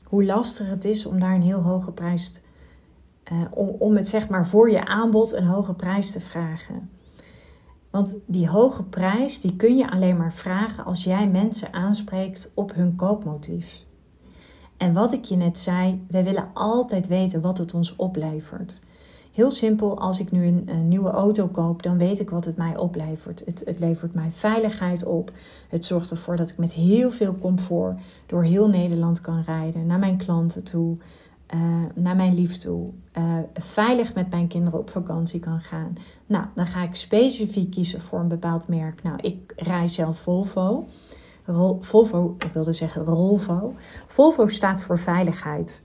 hoe 0.05 0.25
lastiger 0.25 0.73
het 0.73 0.85
is 0.85 1.07
om 1.07 1.21
daar 1.21 1.35
een 1.35 1.43
heel 1.43 1.63
hoge 1.63 1.93
prijs, 1.93 2.41
uh, 3.33 3.45
om, 3.51 3.69
om 3.69 3.97
het 3.97 4.09
zeg 4.09 4.29
maar 4.29 4.47
voor 4.47 4.71
je 4.71 4.87
aanbod 4.87 5.33
een 5.33 5.47
hoge 5.47 5.75
prijs 5.75 6.13
te 6.13 6.21
vragen. 6.21 6.91
Want 7.91 8.19
die 8.27 8.49
hoge 8.49 8.83
prijs 8.83 9.41
die 9.41 9.57
kun 9.57 9.77
je 9.77 9.91
alleen 9.91 10.17
maar 10.17 10.33
vragen 10.33 10.85
als 10.85 11.05
jij 11.05 11.29
mensen 11.29 11.73
aanspreekt 11.73 12.53
op 12.55 12.75
hun 12.75 12.97
koopmotief. 12.97 13.85
En 14.77 14.93
wat 14.93 15.13
ik 15.13 15.25
je 15.25 15.37
net 15.37 15.59
zei, 15.59 16.05
wij 16.09 16.25
willen 16.25 16.51
altijd 16.55 17.07
weten 17.07 17.41
wat 17.41 17.59
het 17.59 17.75
ons 17.75 17.97
oplevert. 17.97 18.81
Heel 19.33 19.51
simpel, 19.51 19.99
als 19.99 20.21
ik 20.21 20.31
nu 20.31 20.47
een, 20.47 20.89
nieuwe 20.89 21.11
auto 21.11 21.47
koop, 21.47 21.83
dan 21.83 21.99
weet 21.99 22.21
ik 22.21 22.31
wat 22.31 22.45
het 22.45 22.57
mij 22.57 22.77
oplevert. 22.77 23.43
Het, 23.45 23.63
het, 23.65 23.79
levert 23.79 24.15
mij 24.15 24.31
veiligheid 24.31 25.05
op. 25.05 25.33
Het 25.69 25.85
zorgt 25.85 26.11
ervoor 26.11 26.37
dat 26.37 26.51
ik 26.51 26.59
met 26.59 26.73
heel 26.73 27.11
veel 27.11 27.35
comfort 27.41 28.01
door 28.27 28.45
heel 28.45 28.69
Nederland 28.69 29.21
kan 29.21 29.43
rijden, 29.43 29.87
naar 29.87 29.99
mijn 29.99 30.17
klanten 30.17 30.65
toe, 30.65 30.97
uh, 31.55 31.85
naar 31.95 32.17
mijn 32.17 32.35
lief 32.35 32.57
toe. 32.57 32.91
Uh, 33.19 33.39
veilig 33.55 34.15
met 34.15 34.31
mijn 34.31 34.49
kinderen 34.49 34.79
op 34.79 34.91
vakantie 34.91 35.41
kan 35.41 35.61
gaan. 35.61 35.95
Nou, 36.27 36.45
dan 36.55 36.67
ga 36.67 36.83
ik 36.83 36.95
specifiek 36.95 37.71
kiezen 37.71 38.01
voor 38.01 38.19
een 38.19 38.29
bepaald 38.29 38.69
merk. 38.69 39.03
Nou, 39.03 39.19
ik 39.21 39.53
rij 39.57 39.89
zelf 39.89 40.19
Volvo. 40.19 40.87
Volvo, 41.81 42.35
ik 42.39 42.51
wilde 42.53 42.73
zeggen 42.73 43.05
Rolvo. 43.05 43.75
Volvo 44.07 44.47
staat 44.47 44.83
voor 44.83 44.99
veiligheid. 44.99 45.85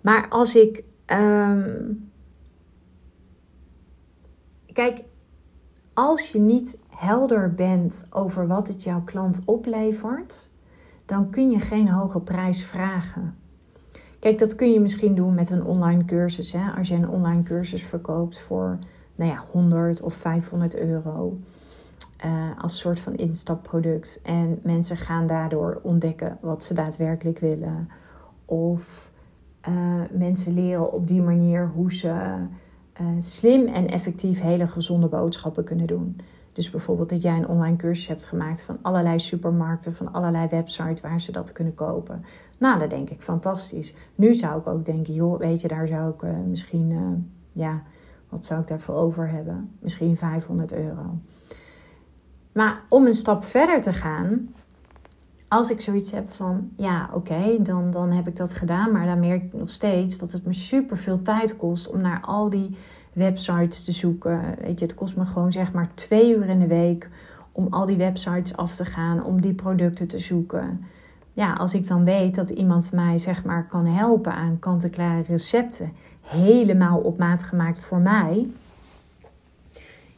Maar 0.00 0.28
als 0.28 0.54
ik. 0.54 0.84
Um, 1.06 2.10
kijk, 4.72 5.04
als 5.92 6.32
je 6.32 6.38
niet 6.38 6.82
helder 6.88 7.54
bent 7.54 8.06
over 8.10 8.46
wat 8.46 8.68
het 8.68 8.82
jouw 8.82 9.02
klant 9.02 9.42
oplevert, 9.44 10.50
dan 11.06 11.30
kun 11.30 11.50
je 11.50 11.60
geen 11.60 11.88
hoge 11.88 12.20
prijs 12.20 12.64
vragen. 12.64 13.36
Kijk, 14.24 14.38
dat 14.38 14.54
kun 14.54 14.72
je 14.72 14.80
misschien 14.80 15.14
doen 15.14 15.34
met 15.34 15.50
een 15.50 15.64
online 15.64 16.04
cursus. 16.04 16.52
Hè? 16.52 16.70
Als 16.76 16.88
je 16.88 16.94
een 16.94 17.08
online 17.08 17.42
cursus 17.42 17.82
verkoopt 17.82 18.40
voor 18.40 18.78
nou 19.14 19.30
ja, 19.30 19.44
100 19.50 20.00
of 20.00 20.14
500 20.14 20.78
euro. 20.78 21.38
Uh, 22.24 22.50
als 22.58 22.78
soort 22.78 23.00
van 23.00 23.14
instapproduct. 23.14 24.20
En 24.22 24.60
mensen 24.62 24.96
gaan 24.96 25.26
daardoor 25.26 25.80
ontdekken 25.82 26.38
wat 26.40 26.62
ze 26.64 26.74
daadwerkelijk 26.74 27.38
willen. 27.38 27.88
Of 28.44 29.10
uh, 29.68 30.00
mensen 30.10 30.54
leren 30.54 30.92
op 30.92 31.06
die 31.06 31.22
manier 31.22 31.70
hoe 31.74 31.92
ze 31.92 32.08
uh, 32.08 33.06
slim 33.18 33.66
en 33.66 33.86
effectief 33.86 34.40
hele 34.40 34.66
gezonde 34.66 35.06
boodschappen 35.08 35.64
kunnen 35.64 35.86
doen. 35.86 36.16
Dus 36.54 36.70
bijvoorbeeld 36.70 37.08
dat 37.08 37.22
jij 37.22 37.36
een 37.36 37.48
online 37.48 37.76
cursus 37.76 38.08
hebt 38.08 38.24
gemaakt 38.24 38.62
van 38.62 38.78
allerlei 38.82 39.18
supermarkten, 39.18 39.94
van 39.94 40.12
allerlei 40.12 40.48
websites 40.48 41.00
waar 41.00 41.20
ze 41.20 41.32
dat 41.32 41.52
kunnen 41.52 41.74
kopen. 41.74 42.24
Nou, 42.58 42.78
dan 42.78 42.88
denk 42.88 43.10
ik 43.10 43.22
fantastisch. 43.22 43.94
Nu 44.14 44.34
zou 44.34 44.60
ik 44.60 44.66
ook 44.66 44.84
denken, 44.84 45.14
joh, 45.14 45.38
weet 45.38 45.60
je, 45.60 45.68
daar 45.68 45.86
zou 45.86 46.10
ik 46.10 46.22
uh, 46.22 46.30
misschien, 46.46 46.90
uh, 46.90 47.00
ja, 47.52 47.82
wat 48.28 48.46
zou 48.46 48.60
ik 48.60 48.66
daarvoor 48.66 48.94
over 48.94 49.28
hebben? 49.28 49.70
Misschien 49.78 50.16
500 50.16 50.72
euro. 50.72 51.18
Maar 52.52 52.82
om 52.88 53.06
een 53.06 53.14
stap 53.14 53.44
verder 53.44 53.82
te 53.82 53.92
gaan, 53.92 54.54
als 55.48 55.70
ik 55.70 55.80
zoiets 55.80 56.10
heb 56.10 56.30
van, 56.30 56.70
ja, 56.76 57.10
oké, 57.12 57.62
dan, 57.62 57.90
dan 57.90 58.10
heb 58.10 58.28
ik 58.28 58.36
dat 58.36 58.52
gedaan, 58.52 58.92
maar 58.92 59.06
dan 59.06 59.20
merk 59.20 59.42
ik 59.42 59.52
nog 59.52 59.70
steeds 59.70 60.18
dat 60.18 60.32
het 60.32 60.46
me 60.46 60.52
super 60.52 60.98
veel 60.98 61.22
tijd 61.22 61.56
kost 61.56 61.88
om 61.88 62.00
naar 62.00 62.20
al 62.20 62.50
die 62.50 62.76
websites 63.14 63.84
te 63.84 63.92
zoeken. 63.92 64.40
Weet 64.60 64.78
je, 64.78 64.86
het 64.86 64.94
kost 64.94 65.16
me 65.16 65.24
gewoon 65.24 65.52
zeg 65.52 65.72
maar 65.72 65.90
twee 65.94 66.36
uur 66.36 66.48
in 66.48 66.60
de 66.60 66.66
week 66.66 67.08
om 67.52 67.66
al 67.70 67.86
die 67.86 67.96
websites 67.96 68.56
af 68.56 68.74
te 68.74 68.84
gaan, 68.84 69.24
om 69.24 69.40
die 69.40 69.54
producten 69.54 70.08
te 70.08 70.18
zoeken. 70.18 70.86
Ja, 71.32 71.52
als 71.52 71.74
ik 71.74 71.86
dan 71.86 72.04
weet 72.04 72.34
dat 72.34 72.50
iemand 72.50 72.92
mij 72.92 73.18
zeg 73.18 73.44
maar 73.44 73.66
kan 73.66 73.86
helpen 73.86 74.34
aan 74.34 74.58
kant-en-klare 74.58 75.22
recepten, 75.28 75.92
helemaal 76.20 76.98
op 76.98 77.18
maat 77.18 77.42
gemaakt 77.42 77.78
voor 77.78 77.98
mij. 77.98 78.46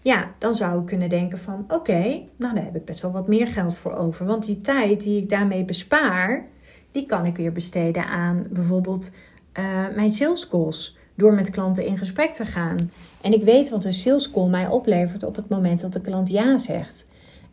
Ja, 0.00 0.30
dan 0.38 0.56
zou 0.56 0.80
ik 0.80 0.86
kunnen 0.86 1.08
denken 1.08 1.38
van 1.38 1.64
oké, 1.68 2.20
nou 2.36 2.54
daar 2.54 2.64
heb 2.64 2.76
ik 2.76 2.84
best 2.84 3.02
wel 3.02 3.12
wat 3.12 3.28
meer 3.28 3.46
geld 3.46 3.76
voor 3.76 3.94
over. 3.94 4.26
Want 4.26 4.46
die 4.46 4.60
tijd 4.60 5.00
die 5.00 5.22
ik 5.22 5.28
daarmee 5.28 5.64
bespaar, 5.64 6.44
die 6.92 7.06
kan 7.06 7.24
ik 7.24 7.36
weer 7.36 7.52
besteden 7.52 8.06
aan 8.06 8.46
bijvoorbeeld 8.50 9.10
uh, 9.58 9.64
mijn 9.94 10.10
sales 10.10 10.48
calls 10.48 10.96
door 11.16 11.34
met 11.34 11.50
klanten 11.50 11.86
in 11.86 11.98
gesprek 11.98 12.34
te 12.34 12.44
gaan. 12.44 12.90
En 13.20 13.32
ik 13.32 13.42
weet 13.42 13.68
wat 13.68 13.84
een 13.84 13.92
sales 13.92 14.30
call 14.30 14.48
mij 14.48 14.66
oplevert 14.66 15.22
op 15.22 15.36
het 15.36 15.48
moment 15.48 15.80
dat 15.80 15.92
de 15.92 16.00
klant 16.00 16.28
ja 16.28 16.58
zegt. 16.58 17.04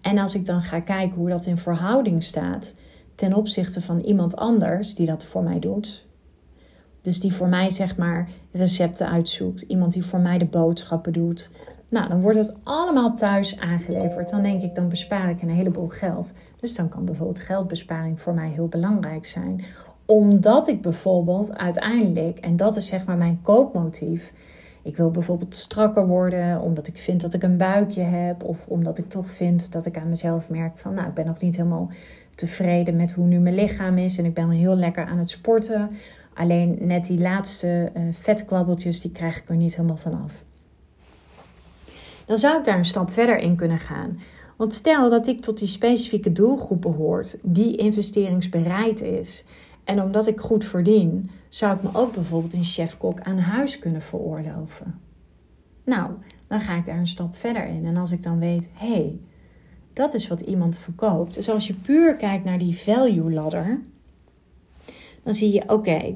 En 0.02 0.18
als 0.18 0.36
ik 0.36 0.46
dan 0.46 0.62
ga 0.62 0.80
kijken 0.80 1.18
hoe 1.18 1.30
dat 1.30 1.46
in 1.46 1.58
verhouding 1.58 2.24
staat 2.24 2.76
ten 3.16 3.34
opzichte 3.34 3.82
van 3.82 4.00
iemand 4.00 4.36
anders 4.36 4.96
die 4.96 5.06
dat 5.06 5.26
voor 5.26 5.44
mij 5.44 5.60
doet. 5.60 6.06
Dus 7.02 7.20
die 7.20 7.34
voor 7.34 7.48
mij 7.48 7.70
zeg 7.70 7.98
maar 7.98 8.30
recepten 8.52 9.10
uitzoekt, 9.10 9.62
iemand 9.62 9.94
die 9.94 10.06
voor 10.06 10.20
mij 10.20 10.38
de 10.38 10.46
boodschappen 10.46 11.14
doet. 11.14 11.52
Nou, 11.90 12.10
dan 12.10 12.22
wordt 12.22 12.38
het 12.38 12.54
allemaal 12.64 13.16
thuis 13.16 13.60
aangeleverd. 13.60 14.30
Dan 14.30 14.42
denk 14.42 14.62
ik, 14.62 14.76
dan 14.76 14.90
bespaar 14.90 15.30
ik 15.30 15.42
een 15.42 15.50
heleboel 15.50 15.88
geld. 15.88 16.34
Dus 16.60 16.76
dan 16.76 16.90
kan 16.90 17.06
bijvoorbeeld 17.06 17.40
geldbesparing 17.40 18.22
voor 18.22 18.34
mij 18.34 18.50
heel 18.50 18.68
belangrijk 18.68 19.26
zijn 19.26 19.64
omdat 20.14 20.68
ik 20.68 20.82
bijvoorbeeld 20.82 21.58
uiteindelijk, 21.58 22.40
en 22.40 22.56
dat 22.56 22.76
is 22.76 22.88
zeg 22.88 23.06
maar 23.06 23.18
mijn 23.18 23.40
koopmotief. 23.42 24.34
Ik 24.82 24.98
wil 24.98 25.12
bijvoorbeeld 25.12 25.56
strakker 25.56 26.08
worden 26.08 26.62
omdat 26.62 26.88
ik 26.88 26.98
vind 26.98 27.22
dat 27.22 27.34
ik 27.34 27.44
een 27.44 27.58
buikje 27.58 28.02
heb. 28.02 28.44
Of 28.44 28.66
omdat 28.68 28.98
ik 28.98 29.10
toch 29.10 29.30
vind 29.30 29.72
dat 29.72 29.86
ik 29.86 29.98
aan 29.98 30.10
mezelf 30.10 30.50
merk 30.50 30.78
van 30.78 30.94
nou, 30.94 31.08
ik 31.08 31.14
ben 31.14 31.26
nog 31.26 31.42
niet 31.42 31.56
helemaal 31.56 31.90
tevreden 32.36 32.96
met 32.96 33.12
hoe 33.12 33.26
nu 33.26 33.40
mijn 33.40 33.56
lichaam 33.56 33.98
is. 33.98 34.18
En 34.18 34.26
ik 34.26 34.34
ben 34.34 34.50
heel 34.50 34.76
lekker 34.76 35.06
aan 35.06 35.18
het 35.18 35.30
sporten. 35.30 35.90
Alleen 36.34 36.78
net 36.80 37.08
die 37.08 37.20
laatste 37.20 37.92
uh, 37.98 38.04
vetkwabbeltjes, 38.12 39.02
die 39.02 39.12
krijg 39.12 39.38
ik 39.38 39.50
er 39.50 39.56
niet 39.56 39.76
helemaal 39.76 39.98
vanaf. 39.98 40.44
Dan 42.26 42.38
zou 42.38 42.58
ik 42.58 42.66
daar 42.66 42.78
een 42.78 42.86
stap 42.86 43.12
verder 43.12 43.38
in 43.38 43.56
kunnen 43.56 43.80
gaan. 43.80 44.20
Want 44.58 44.74
stel 44.74 45.10
dat 45.10 45.28
ik 45.28 45.40
tot 45.40 45.58
die 45.58 45.68
specifieke 45.68 46.32
doelgroep 46.32 46.82
behoort 46.82 47.38
die 47.42 47.76
investeringsbereid 47.76 49.02
is 49.02 49.46
en 49.84 50.02
omdat 50.02 50.28
ik 50.28 50.40
goed 50.40 50.66
verdien, 50.66 51.30
zou 51.50 51.76
ik 51.76 51.84
me 51.84 51.90
ook 51.94 52.14
bijvoorbeeld 52.14 52.54
een 52.54 52.64
chefkok 52.64 53.20
aan 53.20 53.38
huis 53.38 53.80
kunnen 53.80 54.02
veroorloven. 54.02 55.00
Nou, 55.84 56.12
dan 56.48 56.62
ga 56.62 56.76
ik 56.76 56.86
daar 56.86 56.98
een 56.98 57.08
stap 57.08 57.36
verder 57.36 57.68
in. 57.68 57.86
En 57.86 57.98
als 57.98 58.12
ik 58.12 58.24
dan 58.24 58.40
weet, 58.40 58.70
hé, 58.74 58.94
hey, 58.94 59.20
Dat 59.94 60.14
is 60.14 60.28
wat 60.28 60.42
iemand 60.42 60.80
verkoopt. 60.80 61.34
Dus 61.34 61.50
als 61.50 61.68
je 61.68 61.74
puur 61.74 62.16
kijkt 62.16 62.46
naar 62.46 62.58
die 62.58 62.78
value 62.78 63.32
ladder, 63.34 63.82
dan 65.24 65.34
zie 65.34 65.54
je 65.54 65.70
oké, 65.70 66.16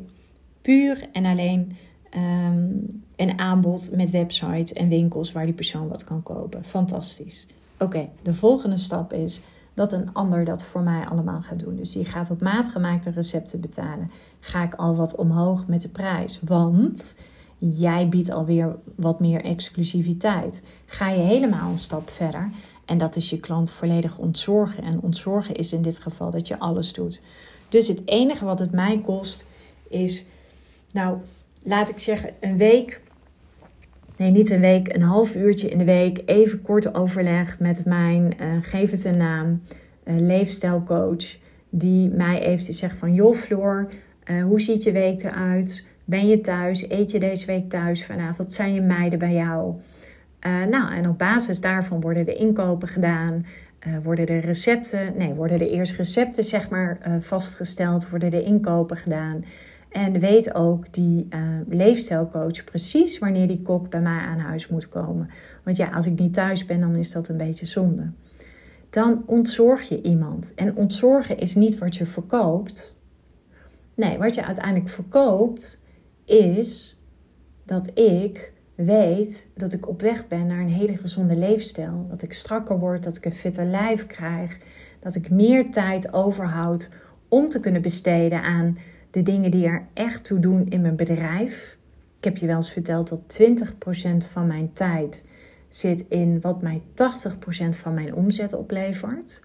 puur 0.61 1.09
en 1.11 1.25
alleen 1.25 1.77
ehm, 2.09 2.67
een 3.15 3.39
aanbod 3.39 3.91
met 3.95 4.09
websites 4.09 4.73
en 4.73 4.89
winkels 4.89 5.31
waar 5.31 5.45
die 5.45 5.53
persoon 5.53 5.87
wat 5.87 6.03
kan 6.03 6.23
kopen. 6.23 6.63
Fantastisch. 6.63 7.47
Oké, 7.79 8.09
de 8.21 8.33
volgende 8.33 8.77
stap 8.77 9.13
is 9.13 9.41
dat 9.77 9.93
een 9.93 10.13
ander 10.13 10.45
dat 10.45 10.63
voor 10.63 10.81
mij 10.81 11.05
allemaal 11.05 11.41
gaat 11.41 11.59
doen. 11.59 11.75
Dus 11.75 11.91
die 11.91 12.05
gaat 12.05 12.31
op 12.31 12.41
maat 12.41 12.67
gemaakte 12.67 13.09
recepten 13.09 13.59
betalen. 13.59 14.11
Ga 14.39 14.63
ik 14.63 14.73
al 14.73 14.95
wat 14.95 15.15
omhoog 15.15 15.67
met 15.67 15.81
de 15.81 15.89
prijs? 15.89 16.39
Want 16.45 17.17
jij 17.57 18.09
biedt 18.09 18.31
alweer 18.31 18.75
wat 18.95 19.19
meer 19.19 19.43
exclusiviteit. 19.43 20.63
Ga 20.85 21.09
je 21.09 21.19
helemaal 21.19 21.71
een 21.71 21.79
stap 21.79 22.09
verder 22.09 22.49
en 22.85 22.97
dat 22.97 23.15
is 23.15 23.29
je 23.29 23.39
klant 23.39 23.71
volledig 23.71 24.17
ontzorgen. 24.17 24.83
En 24.83 25.01
ontzorgen 25.01 25.55
is 25.55 25.73
in 25.73 25.81
dit 25.81 25.99
geval 25.99 26.31
dat 26.31 26.47
je 26.47 26.59
alles 26.59 26.93
doet. 26.93 27.21
Dus 27.69 27.87
het 27.87 28.01
enige 28.05 28.45
wat 28.45 28.59
het 28.59 28.71
mij 28.71 29.01
kost 29.01 29.45
is, 29.89 30.25
nou, 30.91 31.17
laat 31.63 31.89
ik 31.89 31.99
zeggen, 31.99 32.33
een 32.39 32.57
week. 32.57 33.01
Nee, 34.17 34.31
niet 34.31 34.49
een 34.49 34.59
week, 34.59 34.95
een 34.95 35.01
half 35.01 35.35
uurtje 35.35 35.69
in 35.69 35.77
de 35.77 35.83
week. 35.83 36.21
Even 36.25 36.61
kort 36.61 36.93
overleg 36.95 37.59
met 37.59 37.85
mijn, 37.85 38.33
uh, 38.41 38.47
geef 38.61 38.91
het 38.91 39.03
een 39.03 39.17
naam, 39.17 39.61
uh, 40.03 40.19
leefstijlcoach. 40.19 41.37
Die 41.69 42.09
mij 42.09 42.41
eventjes 42.41 42.77
zegt 42.77 42.97
van, 42.97 43.13
joh 43.13 43.35
Floor, 43.35 43.89
uh, 44.25 44.43
hoe 44.43 44.61
ziet 44.61 44.83
je 44.83 44.91
week 44.91 45.23
eruit? 45.23 45.85
Ben 46.05 46.27
je 46.27 46.41
thuis? 46.41 46.89
Eet 46.89 47.11
je 47.11 47.19
deze 47.19 47.45
week 47.45 47.69
thuis 47.69 48.05
vanavond? 48.05 48.53
Zijn 48.53 48.73
je 48.73 48.81
meiden 48.81 49.19
bij 49.19 49.33
jou? 49.33 49.75
Nou, 50.69 50.93
en 50.93 51.09
op 51.09 51.17
basis 51.17 51.61
daarvan 51.61 52.01
worden 52.01 52.25
de 52.25 52.35
inkopen 52.35 52.87
gedaan. 52.87 53.45
Worden 54.03 54.25
de 54.25 54.37
recepten, 54.37 55.13
nee, 55.17 55.33
worden 55.33 55.59
de 55.59 55.69
eerste 55.69 55.95
recepten 55.95 56.43
zeg 56.43 56.69
maar 56.69 56.97
vastgesteld, 57.19 58.09
worden 58.09 58.29
de 58.29 58.43
inkopen 58.43 58.97
gedaan. 58.97 59.43
En 59.89 60.19
weet 60.19 60.53
ook 60.53 60.93
die 60.93 61.27
leefstijlcoach 61.69 62.63
precies 62.63 63.19
wanneer 63.19 63.47
die 63.47 63.61
kok 63.61 63.89
bij 63.89 64.01
mij 64.01 64.19
aan 64.19 64.39
huis 64.39 64.67
moet 64.67 64.89
komen. 64.89 65.29
Want 65.63 65.77
ja, 65.77 65.89
als 65.89 66.05
ik 66.05 66.19
niet 66.19 66.33
thuis 66.33 66.65
ben, 66.65 66.79
dan 66.79 66.95
is 66.95 67.11
dat 67.11 67.27
een 67.27 67.37
beetje 67.37 67.65
zonde. 67.65 68.11
Dan 68.89 69.23
ontzorg 69.25 69.89
je 69.89 70.01
iemand. 70.01 70.53
En 70.53 70.75
ontzorgen 70.75 71.37
is 71.37 71.55
niet 71.55 71.77
wat 71.77 71.95
je 71.95 72.05
verkoopt. 72.05 72.95
Nee, 73.93 74.17
wat 74.17 74.35
je 74.35 74.45
uiteindelijk 74.45 74.89
verkoopt 74.89 75.81
is 76.25 76.97
dat 77.65 77.99
ik 77.99 78.51
weet 78.75 79.49
dat 79.55 79.73
ik 79.73 79.87
op 79.87 80.01
weg 80.01 80.27
ben 80.27 80.47
naar 80.47 80.59
een 80.59 80.69
hele 80.69 80.97
gezonde 80.97 81.35
leefstijl. 81.35 82.05
Dat 82.09 82.21
ik 82.21 82.33
strakker 82.33 82.79
word, 82.79 83.03
dat 83.03 83.17
ik 83.17 83.25
een 83.25 83.31
fitter 83.31 83.65
lijf 83.65 84.05
krijg. 84.05 84.59
Dat 84.99 85.15
ik 85.15 85.29
meer 85.29 85.71
tijd 85.71 86.13
overhoud 86.13 86.89
om 87.27 87.49
te 87.49 87.59
kunnen 87.59 87.81
besteden 87.81 88.41
aan 88.41 88.77
de 89.17 89.23
dingen 89.23 89.51
die 89.51 89.65
er 89.65 89.87
echt 89.93 90.23
toe 90.23 90.39
doen 90.39 90.67
in 90.67 90.81
mijn 90.81 90.95
bedrijf. 90.95 91.77
Ik 92.17 92.23
heb 92.23 92.37
je 92.37 92.45
wel 92.45 92.55
eens 92.55 92.71
verteld 92.71 93.09
dat 93.09 93.39
20% 94.25 94.31
van 94.31 94.47
mijn 94.47 94.73
tijd 94.73 95.25
zit 95.67 96.05
in 96.09 96.41
wat 96.41 96.61
mij 96.61 96.81
80% 96.81 96.89
van 97.69 97.93
mijn 97.93 98.13
omzet 98.13 98.53
oplevert. 98.53 99.41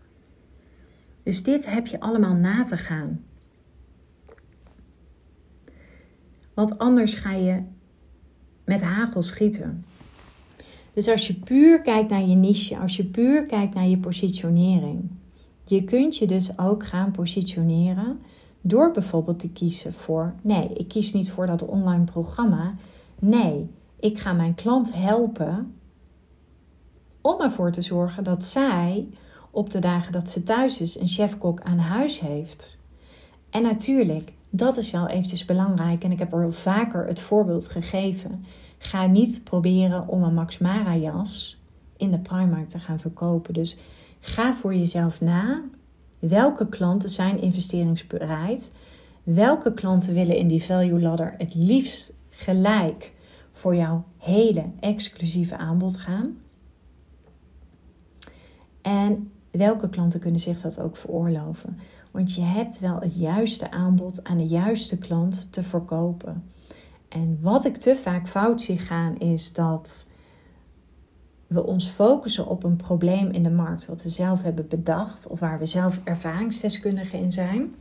Dus 1.23 1.43
dit 1.43 1.67
heb 1.67 1.87
je 1.87 2.01
allemaal 2.01 2.35
na 2.35 2.65
te 2.65 2.77
gaan. 2.77 3.25
Want 6.55 6.79
anders 6.79 7.15
ga 7.15 7.33
je 7.33 7.63
met 8.65 8.83
hagel 8.83 9.23
schieten. 9.23 9.85
Dus 10.95 11.09
als 11.09 11.27
je 11.27 11.35
puur 11.35 11.83
kijkt 11.83 12.09
naar 12.11 12.25
je 12.25 12.37
niche, 12.37 12.79
als 12.79 12.97
je 12.97 13.05
puur 13.05 13.47
kijkt 13.47 13.75
naar 13.75 13.89
je 13.89 13.99
positionering, 13.99 15.11
je 15.65 15.85
kunt 15.85 16.17
je 16.17 16.27
dus 16.27 16.59
ook 16.59 16.87
gaan 16.87 17.11
positioneren 17.11 18.21
door 18.63 18.91
bijvoorbeeld 18.91 19.39
te 19.39 19.51
kiezen 19.51 19.93
voor: 19.93 20.35
nee, 20.43 20.69
ik 20.69 20.89
kies 20.89 21.13
niet 21.13 21.31
voor 21.31 21.47
dat 21.47 21.65
online 21.65 22.05
programma. 22.05 22.75
Nee, 23.19 23.71
ik 24.01 24.19
ga 24.19 24.33
mijn 24.33 24.55
klant 24.55 24.95
helpen 24.95 25.75
om 27.21 27.41
ervoor 27.41 27.71
te 27.71 27.83
zorgen 27.83 28.25
dat 28.25 28.45
zij 28.45 29.09
op 29.51 29.71
de 29.71 29.79
dagen 29.79 30.13
dat 30.13 30.31
ze 30.31 30.43
thuis 30.43 30.81
is 30.81 30.99
een 30.99 31.09
chefkok 31.09 31.61
aan 31.61 31.79
huis 31.79 32.21
heeft. 32.21 32.79
En 33.51 33.63
natuurlijk, 33.63 34.33
dat 34.51 34.77
is 34.77 34.91
wel 34.91 35.09
eventjes 35.09 35.45
belangrijk 35.45 36.05
en 36.05 36.13
ik 36.13 36.19
heb 36.19 36.33
er 36.33 36.53
vaker 36.53 37.07
het 37.07 37.21
voorbeeld 37.21 37.69
gegeven. 37.69 38.45
Ga 38.79 39.07
niet 39.07 39.45
proberen 39.45 40.09
om 40.09 40.23
een 40.23 40.35
Max 40.35 40.59
Mara 40.59 40.97
jas 40.97 41.61
in 41.97 42.11
de 42.11 42.19
Primark 42.19 42.69
te 42.69 42.79
gaan 42.79 43.01
verkopen. 43.01 43.55
Dus 43.55 43.79
ga 44.21 44.55
voor 44.55 44.75
jezelf 44.75 45.21
na. 45.21 45.63
Welke 46.29 46.69
klanten 46.69 47.11
zijn 47.11 47.41
investeringsbereid? 47.41 48.73
Welke 49.23 49.75
klanten 49.75 50.15
willen 50.15 50.37
in 50.37 50.49
die 50.49 50.63
value 50.63 51.01
ladder 51.01 51.35
het 51.39 51.55
liefst 51.55 52.15
gelijk 52.31 53.13
voor 53.53 53.77
jouw 53.77 54.05
hele 54.19 54.65
exclusieve 54.81 55.57
aanbod 55.57 55.97
gaan? 55.97 56.37
En 58.83 59.31
welke 59.51 59.89
klanten 59.89 60.21
kunnen 60.21 60.41
zich 60.41 60.61
dat 60.61 60.81
ook 60.81 60.97
veroorloven? 60.97 61.79
Want 62.11 62.35
je 62.35 62.43
hebt 62.43 62.81
wel 62.81 63.01
het 63.01 63.17
juiste 63.17 63.71
aanbod 63.71 64.25
aan 64.25 64.39
de 64.39 64.47
juiste 64.47 64.99
klant 64.99 65.53
te 65.53 65.63
verkopen. 65.63 66.45
En 67.09 67.39
wat 67.41 67.65
ik 67.65 67.77
te 67.77 67.97
vaak 67.97 68.29
fout 68.29 68.61
zie 68.61 68.79
gaan 68.79 69.19
is 69.19 69.53
dat 69.53 70.09
we 71.55 71.67
ons 71.67 71.89
focussen 71.89 72.47
op 72.47 72.65
een 72.65 72.77
probleem 72.77 73.31
in 73.31 73.43
de 73.43 73.51
markt 73.51 73.87
wat 73.87 74.03
we 74.03 74.09
zelf 74.09 74.43
hebben 74.43 74.69
bedacht 74.69 75.27
of 75.27 75.41
waar 75.41 75.59
we 75.59 75.67
zelf 75.67 76.01
ervaringsdeskundigen 76.05 77.19
in 77.19 77.33
zijn. 77.33 77.75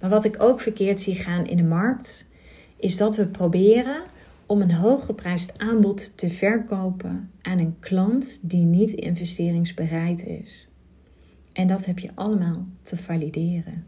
Maar 0.00 0.10
wat 0.10 0.24
ik 0.24 0.42
ook 0.42 0.60
verkeerd 0.60 1.00
zie 1.00 1.14
gaan 1.14 1.46
in 1.46 1.56
de 1.56 1.62
markt 1.62 2.26
is 2.76 2.96
dat 2.96 3.16
we 3.16 3.26
proberen 3.26 4.02
om 4.46 4.60
een 4.60 4.72
hooggeprijsd 4.72 5.58
aanbod 5.58 6.18
te 6.18 6.30
verkopen 6.30 7.30
aan 7.42 7.58
een 7.58 7.76
klant 7.80 8.38
die 8.42 8.64
niet 8.64 8.90
investeringsbereid 8.90 10.26
is. 10.26 10.68
En 11.52 11.66
dat 11.66 11.84
heb 11.84 11.98
je 11.98 12.10
allemaal 12.14 12.66
te 12.82 12.96
valideren. 12.96 13.86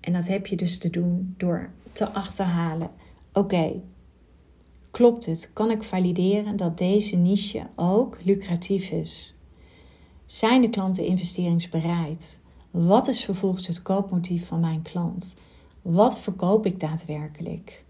En 0.00 0.12
dat 0.12 0.26
heb 0.26 0.46
je 0.46 0.56
dus 0.56 0.78
te 0.78 0.90
doen 0.90 1.34
door 1.36 1.70
te 1.92 2.08
achterhalen. 2.08 2.90
Oké, 3.32 3.72
klopt 4.98 5.26
het? 5.26 5.50
Kan 5.52 5.70
ik 5.70 5.82
valideren 5.82 6.56
dat 6.56 6.78
deze 6.78 7.16
niche 7.16 7.66
ook 7.76 8.18
lucratief 8.24 8.90
is? 8.90 9.36
Zijn 10.26 10.60
de 10.60 10.70
klanten 10.70 11.04
investeringsbereid? 11.04 12.40
Wat 12.70 13.08
is 13.08 13.24
vervolgens 13.24 13.66
het 13.66 13.82
koopmotief 13.82 14.46
van 14.46 14.60
mijn 14.60 14.82
klant? 14.82 15.34
Wat 15.82 16.18
verkoop 16.18 16.66
ik 16.66 16.80
daadwerkelijk? 16.80 17.84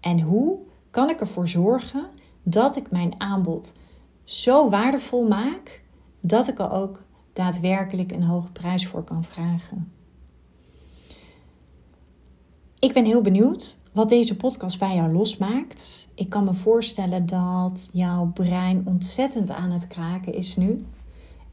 En 0.00 0.20
hoe 0.20 0.58
kan 0.90 1.08
ik 1.08 1.20
ervoor 1.20 1.48
zorgen 1.48 2.06
dat 2.42 2.76
ik 2.76 2.90
mijn 2.90 3.14
aanbod 3.20 3.74
zo 4.24 4.70
waardevol 4.70 5.28
maak 5.28 5.82
dat 6.20 6.48
ik 6.48 6.58
er 6.58 6.70
ook 6.70 7.02
daadwerkelijk 7.32 8.12
een 8.12 8.24
hoge 8.24 8.52
prijs 8.52 8.86
voor 8.86 9.04
kan 9.04 9.24
vragen? 9.24 9.92
Ik 12.80 12.92
ben 12.92 13.04
heel 13.04 13.20
benieuwd 13.20 13.78
wat 13.92 14.08
deze 14.08 14.36
podcast 14.36 14.78
bij 14.78 14.94
jou 14.94 15.12
losmaakt. 15.12 16.08
Ik 16.14 16.28
kan 16.28 16.44
me 16.44 16.54
voorstellen 16.54 17.26
dat 17.26 17.88
jouw 17.92 18.30
brein 18.34 18.82
ontzettend 18.86 19.50
aan 19.50 19.70
het 19.70 19.86
kraken 19.86 20.34
is 20.34 20.56
nu. 20.56 20.76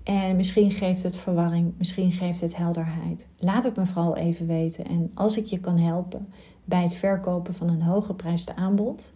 En 0.03 0.35
misschien 0.35 0.71
geeft 0.71 1.03
het 1.03 1.17
verwarring, 1.17 1.73
misschien 1.77 2.11
geeft 2.11 2.41
het 2.41 2.55
helderheid. 2.55 3.27
Laat 3.39 3.63
het 3.63 3.75
me 3.75 3.85
vooral 3.85 4.15
even 4.15 4.47
weten. 4.47 4.85
En 4.85 5.11
als 5.13 5.37
ik 5.37 5.45
je 5.45 5.59
kan 5.59 5.77
helpen 5.77 6.27
bij 6.65 6.83
het 6.83 6.95
verkopen 6.95 7.53
van 7.53 7.69
een 7.69 7.81
hooggeprijsde 7.81 8.55
aanbod, 8.55 9.13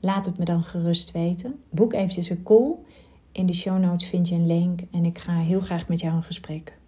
laat 0.00 0.26
het 0.26 0.38
me 0.38 0.44
dan 0.44 0.62
gerust 0.62 1.10
weten. 1.10 1.60
Boek 1.70 1.92
eventjes 1.92 2.28
een 2.28 2.42
call. 2.42 2.74
In 3.32 3.46
de 3.46 3.54
show 3.54 3.78
notes 3.78 4.08
vind 4.08 4.28
je 4.28 4.34
een 4.34 4.46
link 4.46 4.80
en 4.90 5.04
ik 5.04 5.18
ga 5.18 5.38
heel 5.38 5.60
graag 5.60 5.88
met 5.88 6.00
jou 6.00 6.14
in 6.14 6.22
gesprek. 6.22 6.78